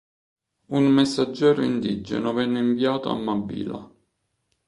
[0.69, 3.87] Un messaggero indigeno venne inviato a Mabila.